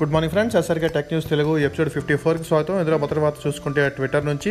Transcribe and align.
Good 0.00 0.10
morning 0.14 0.32
friends 0.32 0.56
SRK 0.58 0.88
tech 0.94 1.10
news 1.10 1.26
Telugu 1.30 1.52
episode 1.66 1.90
fifty 1.92 2.14
ఫోర్కి 2.22 2.46
స్వాగతం. 2.48 2.74
ఇందులో 2.80 2.96
మొదటి 3.02 3.20
వార్త 3.22 3.38
చూసుకుంటే 3.44 3.82
ట్విట్టర్ 3.96 4.24
నుంచి 4.28 4.50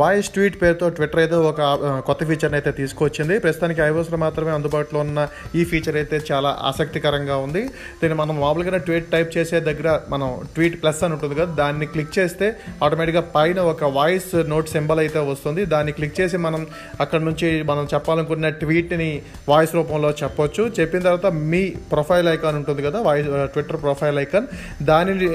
వాయిస్ 0.00 0.30
ట్వీట్ 0.34 0.56
పేరుతో 0.62 0.86
ట్విట్టర్ 0.96 1.20
అయితే 1.22 1.36
ఒక 1.50 1.60
కొత్త 2.06 2.26
ఫీచర్ని 2.30 2.56
అయితే 2.58 2.70
తీసుకొచ్చింది. 2.78 3.34
ప్రస్తుతానికి 3.44 3.80
ఐఓస్లో 3.84 4.18
మాత్రమే 4.22 4.52
అందుబాటులో 4.56 5.00
ఉన్న 5.04 5.26
ఈ 5.60 5.64
ఫీచర్ 5.72 5.98
అయితే 6.00 6.18
చాలా 6.30 6.50
ఆసక్తికరంగా 6.70 7.36
ఉంది. 7.44 7.62
దీన్ని 8.00 8.16
మనం 8.22 8.34
మామూలుగా 8.44 8.80
ట్వీట్ 8.88 9.06
టైప్ 9.14 9.30
చేసే 9.36 9.60
దగ్గర 9.68 9.92
మనం 10.14 10.28
ట్వీట్ 10.56 10.76
ప్లస్ 10.82 11.02
అని 11.04 11.14
ఉంటుంది 11.16 11.36
కదా 11.40 11.54
దాన్ని 11.62 11.88
క్లిక్ 11.92 12.12
చేస్తే 12.18 12.48
ఆటోమేటిక్గా 12.86 13.22
పైన 13.36 13.60
ఒక 13.74 13.92
వాయిస్ 13.98 14.28
నోట్ 14.54 14.72
సింబల్ 14.74 15.02
అయితే 15.04 15.22
వస్తుంది. 15.30 15.64
దాన్ని 15.74 15.94
క్లిక్ 16.00 16.18
చేసి 16.20 16.42
మనం 16.46 16.64
అక్కడ 17.06 17.22
నుంచి 17.28 17.50
మనం 17.70 17.86
చెప్పాలనుకున్న 17.94 18.52
ట్వీట్ని 18.64 19.10
వాయిస్ 19.52 19.76
రూపంలో 19.78 20.12
చెప్పొచ్చు. 20.24 20.64
చెప్పిన 20.80 21.02
తర్వాత 21.08 21.26
మీ 21.54 21.62
ప్రొఫైల్ 21.94 22.32
ఐకాన్ 22.34 22.60
ఉంటుంది 22.62 22.84
కదా 22.90 23.00
వాయిస్ 23.10 23.30
ట్విట్టర్ 23.54 23.80
ప్రొఫైల్ 23.86 24.20
ఐకాన్ 24.26 24.50
దానిని 24.88 25.26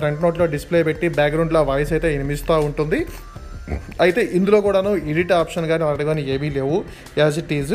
ఫ్రంట్ 0.00 0.22
నోట్లో 0.24 0.46
డిస్ప్లే 0.54 0.80
పెట్టి 0.88 1.06
బ్యాక్గ్రౌండ్లో 1.18 1.62
వాయిస్ 1.70 1.92
అయితే 1.96 2.08
వినిపిస్తూ 2.14 2.54
ఉంటుంది. 2.68 3.00
అయితే 4.04 4.20
ఇందులో 4.38 4.58
కూడాను 4.66 4.92
ఎడిట్ 5.12 5.32
ఆప్షన్ 5.40 5.66
కానీ 5.72 5.82
వాటి 5.88 6.06
కానీ 6.10 6.22
ఏమీ 6.34 6.48
లేవు. 6.58 6.78
యాజ్ 7.22 7.38
ఇట్ 7.42 7.52
ఈజ్ 7.58 7.74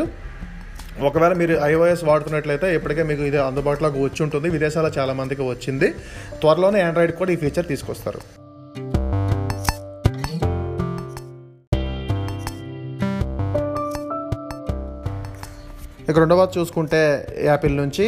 ఒకవేళ 1.08 1.34
మీరు 1.42 1.56
ఐఓఎస్ 1.72 2.04
వాడుతున్నట్లయితే 2.10 2.68
ఇప్పటికే 2.78 3.04
మీకు 3.10 3.24
ఇది 3.30 3.40
అందుబాటులోకి 3.50 4.00
వచ్చి 4.06 4.22
ఉంటుంది. 4.26 4.48
విదేశాల్లో 4.56 4.92
చాలామందికి 4.98 5.44
వచ్చింది. 5.52 5.90
త్వరలోనే 6.42 6.82
ఆండ్రాయిడ్ 6.88 7.14
కూడా 7.22 7.32
ఈ 7.36 7.40
ఫీచర్ 7.44 7.68
తీసుకొస్తారు. 7.74 8.22
ఇక 16.10 16.16
రెండవ 16.24 16.42
చూసుకుంటే 16.56 17.00
యాపిల్ 17.50 17.76
నుంచి 17.82 18.06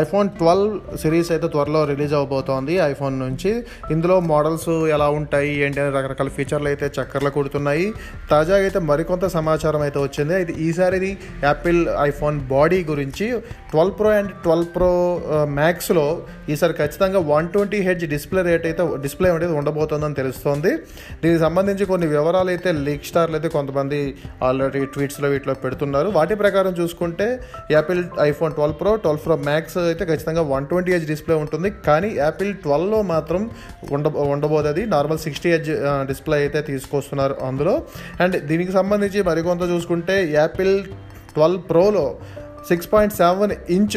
ఐఫోన్ 0.00 0.28
ట్వెల్వ్ 0.38 0.72
సిరీస్ 1.02 1.28
అయితే 1.34 1.48
త్వరలో 1.54 1.84
రిలీజ్ 1.90 2.14
అవబోతోంది. 2.20 2.74
ఐఫోన్ 2.90 3.18
నుంచి 3.24 3.50
ఇందులో 3.94 4.16
మోడల్స్ 4.30 4.70
ఎలా 4.94 5.08
ఉంటాయి? 5.18 5.52
ఏంటి? 5.64 5.80
అనే 5.82 5.90
రకరకాల 5.98 6.30
ఫీచర్లు 6.38 6.68
అయితే 6.72 6.86
చక్కర్లు 6.96 7.30
కొడుతున్నాయి. 7.36 7.86
తాజాగా 8.32 8.64
అయితే 8.68 8.80
మరికొంత 8.90 9.26
సమాచారం 9.36 9.82
అయితే 9.86 9.98
వచ్చింది. 10.06 10.34
అయితే 10.38 10.54
ఈసారి 10.66 10.96
ఇది 11.00 11.10
యాపిల్ 11.44 11.80
ఐఫోన్ 12.08 12.40
బాడీ 12.54 12.80
గురించి 12.90 13.28
twelve 13.70 13.94
pro 14.00 14.10
and 14.18 14.32
twelve 14.46 14.68
pro 14.76 14.90
మ్యాక్స్లో 15.60 16.06
ఈసారి 16.54 16.76
ఖచ్చితంగా 16.80 17.22
one 17.32 17.48
twenty 17.54 17.80
H 17.88 18.04
display 18.14 18.42
rate 18.50 18.66
అయితే 18.72 18.82
డిస్ప్లే 19.06 19.30
అనేది 19.36 19.54
ఉండబోతోందని 19.60 20.18
తెలుస్తోంది. 20.22 20.74
దీనికి 21.22 21.42
సంబంధించి 21.46 21.84
కొన్ని 21.92 22.06
వివరాలు 22.16 22.52
అయితే 22.56 22.72
లీక్ 22.88 23.08
స్టార్లు 23.12 23.36
అయితే 23.40 23.48
కొంతమంది 23.56 24.00
ఆల్రెడీ 24.48 24.84
ట్వీట్స్లో 24.96 25.30
వీటిలో 25.36 25.56
పెడుతున్నారు. 25.64 26.08
వాటి 26.18 26.34
ప్రకారం 26.44 26.74
చూసుకుంటే 26.82 27.28
Apple 27.74 28.00
iPhone 28.28 28.52
twelve 28.58 28.76
pro 28.80 28.92
twelve 29.04 29.22
pro 29.26 29.36
max 29.48 29.76
అయితే 29.84 30.04
ఖచ్చితంగా 30.10 30.44
వన్ 30.52 30.66
ట్వంటీ 30.70 30.92
హెచ్ 30.94 31.08
డిస్ప్లే 31.12 31.36
ఉంటుంది. 31.44 31.70
కానీ 31.88 32.10
యాపిల్ 32.22 32.52
ట్వెల్వ్లో 32.64 33.00
మాత్రం 33.12 33.42
ఉండ 33.96 34.06
ఉండబోదు 34.34 34.70
అది 34.72 34.84
నార్మల్ 34.94 35.20
సిక్స్టీ 35.26 35.50
హెచ్ 35.54 35.70
డిస్ప్లే 36.12 36.38
అయితే 36.44 36.62
తీసుకొస్తున్నారు 36.70 37.36
అందులో. 37.48 37.76
అండ్ 38.24 38.38
దీనికి 38.50 38.74
సంబంధించి 38.78 39.20
మరికొంత 39.30 39.62
చూసుకుంటే 39.74 40.16
Apple 40.38 40.74
twelve 41.34 41.62
ప్రోలో 41.70 42.06
six 42.68 42.88
point 42.92 43.14
seven 43.20 43.52
inch 43.76 43.96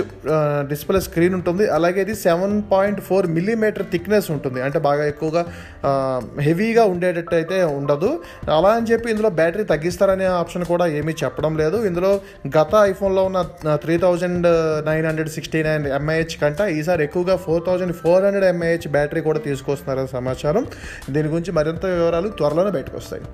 display 0.72 1.00
screen 1.08 1.36
ఉంటుంది. 1.38 1.66
అలాగే 1.76 2.00
ఇది 2.06 2.16
seven 2.26 2.56
point 2.72 3.00
four 3.08 3.28
millimeter 3.36 3.86
thickness 3.94 4.28
ఉంటుంది. 4.36 4.60
అంటే 4.66 4.80
బాగా 4.88 5.04
ఎక్కువగా 5.12 5.44
uh, 5.90 6.20
హెవీగా 6.48 6.84
ఉండేటట్టు 6.94 7.36
అయితే 7.40 7.58
ఉండదు. 7.80 8.12
అలా 8.58 8.72
అని 8.80 8.88
చెప్పి 8.92 9.08
ఇందులో 9.14 9.32
బ్యాటరీ 9.40 9.66
తగ్గిస్తారనే 9.74 10.28
ఆప్షన్ 10.42 10.66
కూడా 10.72 10.88
ఏమీ 11.00 11.16
చెప్పడం 11.24 11.54
లేదు. 11.62 11.80
ఇందులో 11.90 12.12
గత 12.60 12.74
ఐఫోన్లో 12.92 13.24
ఉన్న 13.30 13.42
three 13.86 13.98
thousand 14.06 14.48
nine 14.90 15.08
hundred 15.10 15.34
sixty 15.38 15.62
nine 15.70 15.86
mAh 16.00 16.36
కంటే 16.44 16.68
ఈసారి 16.80 17.04
ఎక్కువగా 17.10 17.38
four 17.46 17.64
thousand 17.70 17.96
four 18.02 18.26
hundred 18.28 18.50
mAh 18.54 18.90
battery 18.98 19.24
కూడా 19.30 19.42
తీసుకొస్తున్నారని 19.48 20.12
సమాచారం. 20.18 20.66
దీని 21.16 21.30
గురించి 21.36 21.54
మరింత 21.60 21.86
వివరాలు 21.96 22.32
త్వరలోనే 22.42 22.74
బయటకు 22.78 22.98
వస్తాయి. 23.02 23.26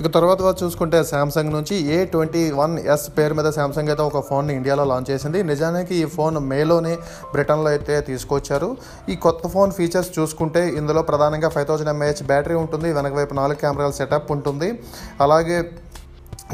ఇక 0.00 0.08
తర్వాత 0.16 0.40
చూసుకుంటే 0.60 0.98
శాంసంగ్ 1.10 1.52
నుంచి 1.56 1.74
ఏ 1.94 1.96
ట్వంటీ 2.12 2.42
వన్ 2.60 2.74
ఎస్ 2.94 3.04
పేరు 3.16 3.34
మీద 3.38 3.48
శాంసంగ్ 3.56 3.90
అయితే 3.92 4.04
ఒక 4.10 4.20
ఫోన్ని 4.28 4.52
ఇండియాలో 4.58 4.84
లాంచ్ 4.90 5.08
చేసింది. 5.12 5.40
నిజానికి 5.50 5.94
ఈ 6.02 6.04
ఫోన్ 6.14 6.36
మేలోనే 6.52 6.94
బ్రిటన్లో 7.34 7.68
అయితే 7.74 7.96
తీసుకొచ్చారు. 8.08 8.70
ఈ 9.12 9.16
కొత్త 9.26 9.42
ఫోన్ 9.54 9.72
ఫీచర్స్ 9.78 10.10
చూసుకుంటే 10.18 10.62
ఇందులో 10.80 11.02
ప్రధానంగా 11.10 11.50
ఫైవ్ 11.56 11.68
థౌజండ్ 11.70 11.92
ఎంఏహెచ్ 11.94 12.24
బ్యాటరీ 12.32 12.56
ఉంటుంది. 12.64 12.88
వెనక 12.98 13.14
వైపు 13.20 13.36
నాలుగు 13.40 13.60
కెమెరాల 13.64 13.94
సెటప్ 14.00 14.30
ఉంటుంది. 14.36 14.70
అలాగే 15.26 15.58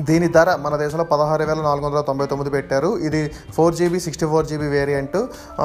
దీని 0.08 0.26
ధర 0.36 0.48
మన 0.64 0.74
దేశంలో 0.82 1.04
పదహారు 1.12 1.44
వేల 1.48 1.60
నాలుగు 1.66 1.84
వందల 1.86 2.00
తొంభై 2.08 2.26
తొమ్మిది 2.30 2.50
పెట్టారు. 2.54 2.90
ఇది 3.08 3.20
four 3.56 3.74
GB 3.78 3.98
sixty 4.06 4.26
four 4.32 4.46
GB 4.50 4.68
variant 4.74 5.16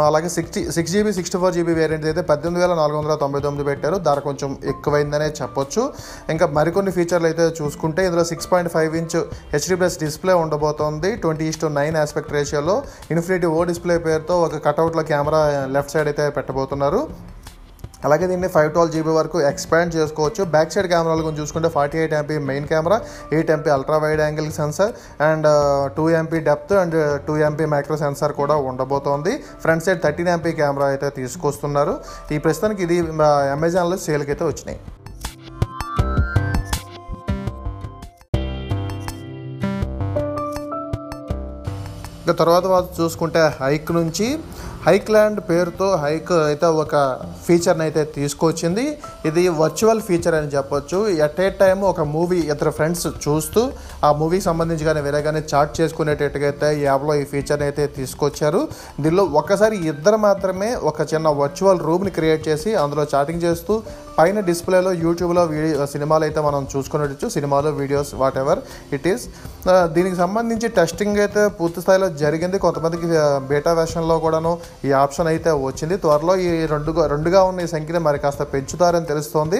అలాగే 0.09 0.29
sixty 0.35 0.61
six 0.75 0.93
GB 0.95 1.11
sixty 1.17 1.37
four 1.41 1.53
GB 1.57 1.73
variant 1.79 2.05
అయితే 2.11 2.21
పద్దెనిమిది 2.31 2.61
వేల 2.63 2.73
నాలుగు 2.81 2.97
వందల 2.99 3.15
తొంభై 3.23 3.41
తొమ్మిది 3.45 3.65
పెట్టారు. 3.69 3.97
ధర 4.07 4.19
కొంచెం 4.27 4.51
ఎక్కువైందనే 4.73 5.27
చెప్పొచ్చు. 5.41 5.83
ఇంకా 6.35 6.47
మరికొన్ని 6.59 6.93
ఫీచర్లు 6.97 7.29
అయితే 7.31 7.47
చూసుకుంటే 7.59 8.03
ఇందులో 8.09 8.25
six 8.31 8.49
point 8.53 8.71
five 8.75 8.95
inch 9.01 9.17
HD 9.55 9.77
plus 9.81 9.97
display 10.05 10.35
ఉండబోతోంది. 10.43 11.11
Twenty 11.25 11.47
is 11.51 11.61
to 11.65 11.69
nine 11.81 11.97
aspect 12.03 12.33
రేషియోలో 12.37 12.77
ఇన్ఫినిటీ 13.15 13.49
ఓ 13.57 13.59
డిస్ప్లే 13.71 13.97
పేరుతో 14.07 14.37
ఒక 14.47 14.63
కటౌట్లో 14.69 15.05
కెమెరా 15.11 15.43
లెఫ్ట్ 15.77 15.93
సైడ్ 15.95 16.09
అయితే 16.13 16.25
పెట్టబోతున్నారు. 16.39 17.03
అలాగే 18.05 18.25
దీన్ని 18.31 18.49
ఫైవ్ 18.55 18.69
ట్వెల్వ్ 18.75 18.93
జీబీ 18.95 19.13
వరకు 19.19 19.37
ఎక్స్పాండ్ 19.51 19.91
చేసుకోవచ్చు. 19.97 20.41
బ్యాక్ 20.55 20.71
సైడ్ 20.75 20.87
కెమెరాల 20.93 21.21
గురించి 21.27 21.41
చూసుకుంటే 21.43 21.69
forty 21.77 21.97
eight 22.01 22.15
MP 22.19 22.37
main 22.49 22.67
camera 22.71 22.97
eight 23.35 23.51
MP 23.55 23.71
ultra 23.75 23.97
wide 24.05 24.23
angle 24.27 24.49
sensor 24.59 24.93
and 25.29 25.47
two 25.97 26.05
MP 26.21 26.39
depth 26.49 26.73
and 26.83 26.97
two 27.27 27.35
MP 27.49 27.67
micro 27.75 27.97
sensor 28.05 28.35
కూడా 28.41 28.57
ఉండబోతోంది. 28.71 29.35
Front 29.65 29.85
side 29.87 30.01
thirteen 30.07 30.31
MP 30.37 30.53
camera 30.61 30.87
అయితే 30.93 31.09
తీసుకొస్తున్నారు. 31.19 31.95
ఈ 32.35 32.39
ప్రస్తుతానికి 32.47 32.83
ఇది 32.87 32.97
uh, 33.25 33.55
అమెజాన్లో 33.57 33.99
సేల్కి 34.07 34.33
అయితే 34.35 34.45
వచ్చినాయి. 34.51 34.79
ఇక 42.23 42.33
తర్వాత 42.41 42.65
చూసుకుంటే 42.97 43.41
హైక్ 43.61 43.89
నుంచి 43.97 44.27
హైక్ 44.85 45.09
ల్యాండ్ 45.13 45.39
పేరుతో 45.49 45.87
హైక్ 46.03 46.31
అయితే 46.47 46.67
ఒక 46.83 46.93
ఫీచర్ని 47.45 47.83
అయితే 47.87 48.03
తీసుకొచ్చింది. 48.15 48.85
ఇది 49.29 49.41
వర్చువల్ 49.59 50.01
ఫీచర్ 50.07 50.35
అని 50.37 50.49
చెప్పొచ్చు. 50.55 50.99
ఎట్ 51.25 51.39
ఏ 51.45 51.47
టైం 51.59 51.77
ఒక 51.91 52.03
మూవీ 52.15 52.39
ఇతర 52.53 52.69
ఫ్రెండ్స్ 52.77 53.05
చూస్తూ 53.25 53.61
ఆ 54.07 54.09
మూవీకి 54.19 54.45
సంబంధించి 54.49 54.87
కానీ 54.89 55.01
వేరే 55.07 55.19
కానీ 55.27 55.41
చాట్ 55.51 55.73
చేసుకునేటట్టుగా 55.79 56.47
అయితే 56.51 56.69
ఈ 56.79 56.81
యాప్లో 56.89 57.15
ఈ 57.21 57.25
ఫీచర్ని 57.33 57.65
అయితే 57.69 57.85
తీసుకొచ్చారు. 57.99 58.61
దీనిలో 59.03 59.25
ఒకసారి 59.41 59.77
ఇద్దరు 59.91 60.19
మాత్రమే 60.27 60.71
ఒక 60.91 61.01
చిన్న 61.13 61.27
వర్చువల్ 61.41 61.83
రూమ్ని 61.89 62.13
క్రియేట్ 62.17 62.43
చేసి 62.49 62.73
అందులో 62.85 63.05
చాటింగ్ 63.13 63.45
చేస్తూ 63.47 63.75
పైన 64.17 64.39
డిస్ప్లేలో 64.49 64.91
యూట్యూబ్లో 65.03 65.43
వీడియో 65.53 65.85
సినిమాలు 65.93 66.23
అయితే 66.29 66.39
మనం 66.47 66.63
చూసుకునేటచ్చు 66.73 67.27
సినిమాలు 67.35 67.69
videos 67.81 68.11
what 68.23 68.37
ever 68.41 68.59
it 68.95 69.07
is 69.13 69.23
దీనికి 69.95 70.17
సంబంధించి 70.23 70.67
టెస్టింగ్ 70.79 71.21
అయితే 71.23 71.41
పూర్తి 71.59 71.79
స్థాయిలో 71.83 72.07
జరిగింది. 72.23 72.57
కొంతమందికి 72.65 73.07
బేటా 73.51 73.71
వెర్షన్లో 73.79 74.17
కూడాను 74.25 74.51
ఈ 74.87 74.91
ఆప్షన్ 75.03 75.29
అయితే 75.31 75.51
వచ్చింది. 75.65 75.95
త్వరలో 76.03 76.35
ఈ 76.45 76.49
రెండుగా 76.73 77.03
రెండుగా 77.13 77.41
ఉన్న 77.49 77.65
ఈ 77.65 77.69
సంఖ్యని 77.73 78.01
మరి 78.07 78.19
కాస్త 78.25 78.43
పెంచుతారని 78.53 79.09
తెలుస్తోంది. 79.11 79.59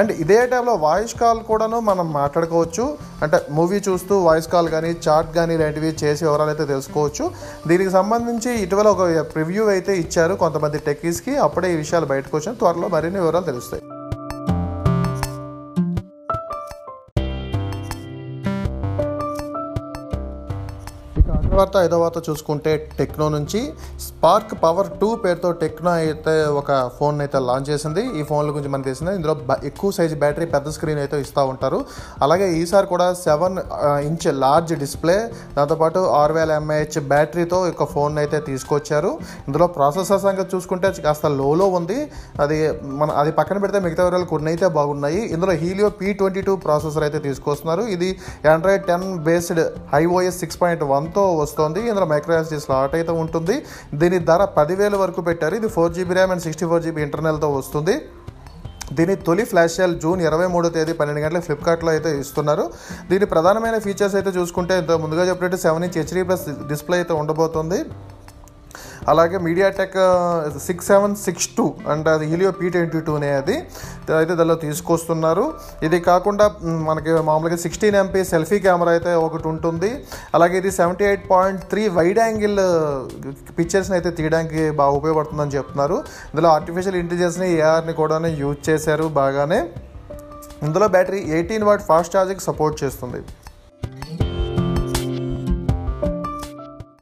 అండ్ 0.00 0.12
ఇదే 0.24 0.38
టైంలో 0.52 0.74
వాయిస్ 0.86 1.14
కాల్ 1.22 1.40
కూడాను 1.50 1.80
మనం 1.90 2.06
మాట్లాడుకోవచ్చు. 2.20 2.86
అంటే 3.24 3.40
మూవీ 3.58 3.80
చూస్తూ 3.88 4.16
వాయిస్ 4.28 4.48
కాల్ 4.54 4.70
కానీ 4.76 4.92
చాట్ 5.08 5.32
కానీ 5.38 5.54
ఇలాంటివి 5.58 5.92
చేసి 6.04 6.24
వివరాలు 6.28 6.52
అయితే 6.54 6.66
తెలుసుకోవచ్చు. 6.74 7.26
దీనికి 7.72 7.92
సంబంధించి 7.98 8.52
ఇటీవల 8.64 8.88
ఒక 8.96 9.02
ప్రివ్యూ 9.34 9.66
అయితే 9.76 9.94
ఇచ్చారు 10.04 10.36
కొంతమంది 10.44 10.86
టెక్కీస్కి. 10.88 11.34
అప్పుడే 11.48 11.70
ఈ 11.74 11.78
విషయాలు 11.84 12.08
బయటకు 12.14 12.36
వచ్చిన 12.38 12.54
త్వరలో 12.62 12.88
మరిన్ని 12.96 13.20
వివరాలు 13.20 13.48
తెలుస్తాయి. 13.52 13.84
వార్త 21.66 21.76
తర్వాత 21.76 21.86
ఐదో 21.86 21.96
వార్త 22.02 22.18
చూసుకుంటే 22.28 22.72
టెక్నో 22.98 23.26
నుంచి 23.34 23.60
స్పార్క్ 24.06 24.52
పవర్ 24.64 24.88
టూ 25.00 25.08
పేరుతో 25.22 25.48
టెక్నో 25.62 25.90
అయితే 26.00 26.34
ఒక 26.60 26.70
ఫోన్ 26.98 27.16
అయితే 27.24 27.38
లాంచ్ 27.48 27.68
చేసింది. 27.72 28.02
ఈ 28.18 28.22
ఫోన్ల 28.28 28.50
గురించి 28.54 28.70
మనకు 28.72 28.86
తెలిసింది. 28.88 29.12
ఇందులో 29.18 29.34
ఎక్కువ 29.70 29.90
సైజ్ 29.96 30.14
బ్యాటరీ 30.22 30.46
పెద్ద 30.54 30.66
స్క్రీన్ 30.76 31.00
అయితే 31.04 31.16
ఇస్తూ 31.24 31.42
ఉంటారు. 31.52 31.78
అలాగే 32.24 32.46
ఈసారి 32.60 32.86
కూడా 32.92 33.06
సెవెన్ 33.24 33.56
ఇంచ్ 34.08 34.26
లార్జ్ 34.42 34.72
డిస్ప్లే 34.82 35.16
దాంతోపాటు 35.56 36.02
ఆరు 36.20 36.34
వేల 36.38 36.50
ఎంఏహెచ్ 36.60 36.98
బ్యాటరీతో 37.12 37.58
ఒక 37.72 37.86
ఫోన్ 37.94 38.14
అయితే 38.22 38.40
తీసుకొచ్చారు. 38.50 39.12
ఇందులో 39.48 39.68
ప్రాసెసర్ 39.78 40.22
సంగతి 40.26 40.50
చూసుకుంటే 40.54 40.90
కాస్త 41.06 41.26
లోలో 41.40 41.68
ఉంది. 41.80 41.98
అది 42.44 42.58
మన 43.00 43.10
అది 43.22 43.32
పక్కన 43.40 43.56
పెడితే 43.64 43.80
మిగతా 43.86 44.02
వివరాలు 44.06 44.28
కొన్ని 44.34 44.50
అయితే 44.54 44.68
బాగున్నాయి. 44.78 45.20
ఇందులో 45.36 45.56
Helio 45.64 45.90
P 46.00 46.08
twenty 46.20 46.44
two 46.48 46.54
processor 46.66 47.06
అయితే 47.08 47.20
తీసుకొస్తున్నారు. 47.28 47.84
ఇది 47.96 48.10
Android 48.54 48.86
ten 48.92 49.08
based 49.28 49.64
HiOS 49.96 50.40
six 50.44 50.60
point 50.62 50.84
వన్తో 50.94 51.24
వస్తుంది 51.42 51.54
ఇందులో 51.90 52.06
మైక్రో 52.12 52.34
ఎస్డీ 52.40 52.60
స్లాట్ 52.66 52.94
అయితే 53.00 53.12
ఉంటుంది. 53.22 53.56
దీని 54.02 54.18
ధర 54.30 54.44
పదివేల 54.58 54.94
వరకు 55.04 55.20
పెట్టారు. 55.30 55.54
ఇది 55.60 55.68
four 55.76 55.92
GB 55.96 56.14
RAM 56.18 56.32
and 56.36 56.44
sixty 56.46 56.66
four 56.72 56.82
GB 56.86 57.02
ఇంటర్నల్తో 57.08 57.50
వస్తుంది. 57.58 57.96
దీని 58.96 59.14
తొలి 59.26 59.44
ఫ్లాష్ 59.50 59.76
సేల్ 59.76 59.94
జూన్ 60.02 60.20
ఇరవై 60.26 60.46
మూడో 60.54 60.68
తేదీ 60.74 60.92
పన్నెండు 60.98 61.22
గంటలకు 61.22 61.44
ఫ్లిప్కార్ట్లో 61.46 61.90
అయితే 61.94 62.10
ఇస్తున్నారు. 62.22 62.64
దీని 63.10 63.26
ప్రధానమైన 63.32 63.76
ఫీచర్స్ 63.86 64.16
అయితే 64.18 64.30
చూసుకుంటే 64.38 64.74
ఇంత 64.82 64.92
ముందుగా 65.04 65.24
చెప్పినట్టు 65.30 65.58
seven 65.64 65.84
inch 65.86 65.98
HD 66.00 66.22
plus 66.28 66.44
display 66.72 66.96
అయితే 67.00 67.14
ఉండబోతుంది. 67.22 67.78
అలాగే 69.12 69.38
MediaTek 69.46 69.96
six 70.66 70.88
seven 70.92 71.14
six 71.26 71.48
two 71.56 71.66
and 71.92 72.08
అది 72.14 72.26
హీలియో 72.32 72.50
పీ 72.58 72.66
ట్వంటీ 72.74 73.00
టూనే 73.08 73.30
అది. 73.40 73.56
అయితే 74.20 74.32
దానిలో 74.40 74.56
తీసుకొస్తున్నారు. 74.64 75.46
ఇది 75.86 76.00
కాకుండా 76.10 76.46
మనకి 76.88 77.14
మామూలుగా 77.30 77.58
సిక్స్టీన్ 77.64 77.98
ఎంపీ 78.02 78.22
సెల్ఫీ 78.32 78.58
కెమెరా 78.66 78.92
అయితే 78.96 79.14
ఒకటి 79.26 79.48
ఉంటుంది. 79.52 79.90
అలాగే 80.38 80.56
ఇది 80.62 80.72
seventy 80.80 81.06
eight 81.10 81.24
point 81.32 81.62
three 81.72 81.84
wide 81.98 82.20
angle 82.26 82.60
పిక్చర్స్ని 83.58 83.96
అయితే 83.98 84.12
తీయడానికి 84.20 84.62
బాగా 84.82 84.94
ఉపయోగపడుతుందని 85.00 85.56
చెప్తున్నారు. 85.58 85.98
ఇందులో 86.32 86.50
ఆర్టిఫిషియల్ 86.56 87.00
ఇంటెలిజెన్స్ని 87.02 87.50
ఏఆర్ని 87.62 87.96
కూడా 88.02 88.20
యూజ్ 88.42 88.62
చేశారు 88.70 89.08
బాగానే. 89.22 89.60
ఇందులో 90.66 90.86
battery 90.94 91.18
eighteen 91.36 91.64
watt 91.68 91.82
fast 91.88 92.14
charging 92.16 92.44
support 92.48 92.76
చేస్తుంది. 92.82 93.20